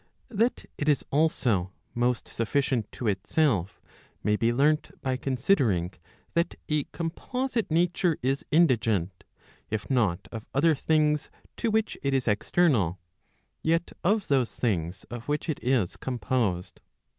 That 0.29 0.65
it 0.79 0.89
is 0.89 1.05
also 1.11 1.71
most 1.93 2.27
sufficient 2.27 2.91
to 2.93 3.07
itself, 3.07 3.79
may 4.23 4.35
be 4.35 4.51
learnt 4.51 4.89
by 5.03 5.15
consi¬ 5.15 5.55
dering 5.55 5.93
that 6.33 6.55
a 6.69 6.85
composite 6.85 7.69
nature 7.69 8.17
is 8.23 8.43
indigent, 8.49 9.23
if 9.69 9.91
not 9.91 10.27
of 10.31 10.47
other 10.55 10.73
things 10.73 11.29
to 11.57 11.69
which 11.69 11.99
it 12.01 12.15
is 12.15 12.27
external, 12.27 12.97
yet 13.61 13.91
of 14.03 14.27
those 14.27 14.55
things 14.55 15.03
of 15.11 15.27
which 15.27 15.47
it 15.47 15.59
is 15.63 15.95
composed. 15.97 16.81